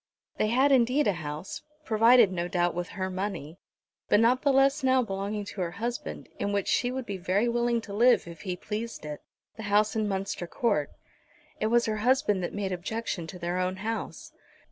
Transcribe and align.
They 0.37 0.47
had 0.47 0.71
indeed 0.71 1.05
a 1.05 1.13
house, 1.21 1.61
provided 1.85 2.31
no 2.31 2.47
doubt 2.47 2.73
with 2.73 2.89
her 2.97 3.11
money, 3.11 3.59
but 4.09 4.19
not 4.19 4.41
the 4.41 4.51
less 4.51 4.81
now 4.83 5.03
belonging 5.03 5.45
to 5.45 5.61
her 5.61 5.69
husband, 5.77 6.27
in 6.39 6.51
which 6.51 6.67
she 6.67 6.89
would 6.91 7.05
be 7.05 7.17
very 7.17 7.47
willing 7.47 7.81
to 7.81 7.93
live 7.93 8.27
if 8.27 8.41
he 8.41 8.55
pleased 8.55 9.05
it, 9.05 9.21
the 9.57 9.61
house 9.69 9.95
in 9.95 10.07
Munster 10.07 10.47
Court. 10.47 10.89
It 11.59 11.67
was 11.67 11.85
her 11.85 11.97
husband 11.97 12.41
that 12.41 12.51
made 12.51 12.71
objection 12.71 13.27
to 13.27 13.37
their 13.37 13.59
own 13.59 13.75
house. 13.75 14.31